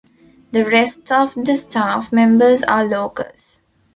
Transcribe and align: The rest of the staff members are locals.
The 0.51 0.65
rest 0.65 1.11
of 1.11 1.35
the 1.35 1.55
staff 1.55 2.11
members 2.11 2.63
are 2.63 2.83
locals. 2.83 3.61